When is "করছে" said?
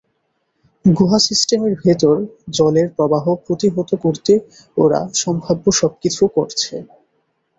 6.35-6.73